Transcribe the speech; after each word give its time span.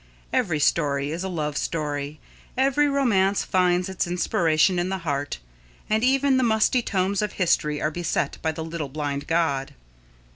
Every 0.33 0.59
story 0.59 1.11
is 1.11 1.23
a 1.23 1.29
love 1.29 1.55
story, 1.57 2.19
every 2.57 2.87
romance 2.87 3.45
finds 3.45 3.87
its 3.87 4.07
inspiration 4.07 4.79
in 4.79 4.89
the 4.89 4.97
heart, 5.05 5.37
and 5.91 6.03
even 6.03 6.37
the 6.37 6.43
musty 6.43 6.81
tomes 6.81 7.21
of 7.21 7.33
history 7.33 7.79
are 7.79 7.91
beset 7.91 8.39
by 8.41 8.51
the 8.51 8.65
little 8.65 8.89
blind 8.89 9.27
god. 9.27 9.75